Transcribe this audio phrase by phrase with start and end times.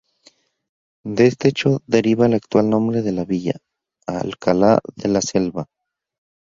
[1.05, 3.57] De este hecho deriva el actual nombre de la villa,
[4.07, 5.67] Alcalá de la Selva.